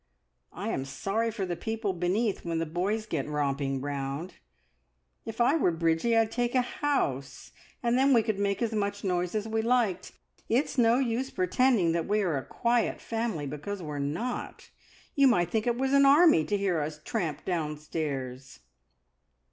[0.51, 4.33] I am sorry for the people beneath, when the boys get romping round.
[5.25, 7.51] If I were Bridgie, I'd take a house,
[7.83, 10.13] and then we could make as much noise as we liked.
[10.49, 14.71] It's no use pretending that we are a quiet family, because we're not.
[15.13, 18.61] You might think it was an army, to hear us tramp downstairs!"